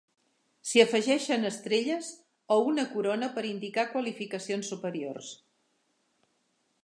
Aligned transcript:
S'hi 0.67 0.81
afegeixen 0.83 1.49
Estrelles 1.49 2.09
o 2.55 2.57
una 2.71 2.87
Corona 2.95 3.31
per 3.35 3.45
indicar 3.51 3.87
qualificacions 3.93 4.71
superiors. 4.75 5.33